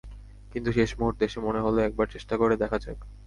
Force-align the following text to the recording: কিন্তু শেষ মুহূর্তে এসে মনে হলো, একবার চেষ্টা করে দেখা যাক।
কিন্তু 0.53 0.69
শেষ 0.71 0.89
মুহূর্তে 0.99 1.23
এসে 1.25 1.39
মনে 1.39 1.59
হলো, 1.59 1.79
একবার 1.81 2.07
চেষ্টা 2.07 2.35
করে 2.37 2.55
দেখা 2.57 2.77
যাক। 2.83 2.97